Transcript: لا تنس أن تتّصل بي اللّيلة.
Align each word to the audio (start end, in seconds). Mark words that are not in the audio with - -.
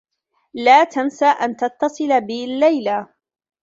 لا 0.53 0.83
تنس 0.83 1.23
أن 1.23 1.55
تتّصل 1.57 2.21
بي 2.21 2.45
اللّيلة. 2.45 3.07